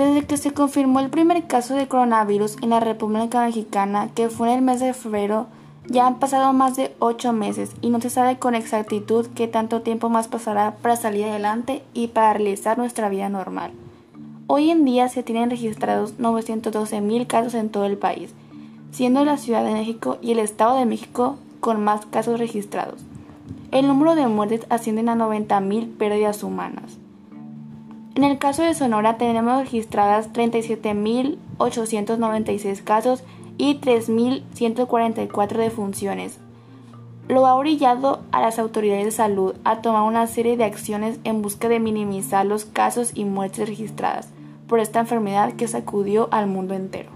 [0.00, 4.48] Desde que se confirmó el primer caso de coronavirus en la República Mexicana, que fue
[4.48, 5.46] en el mes de febrero,
[5.88, 9.82] ya han pasado más de ocho meses y no se sabe con exactitud qué tanto
[9.82, 13.72] tiempo más pasará para salir adelante y para realizar nuestra vida normal.
[14.46, 18.32] Hoy en día se tienen registrados 912 mil casos en todo el país,
[18.92, 23.02] siendo la Ciudad de México y el Estado de México con más casos registrados.
[23.70, 26.96] El número de muertes ascienden a 90.000 pérdidas humanas.
[28.20, 33.24] En el caso de Sonora tenemos registradas 37.896 casos
[33.56, 36.38] y 3.144 defunciones.
[37.28, 41.40] Lo ha orillado a las autoridades de salud a tomar una serie de acciones en
[41.40, 44.28] busca de minimizar los casos y muertes registradas
[44.68, 47.08] por esta enfermedad que sacudió al mundo entero.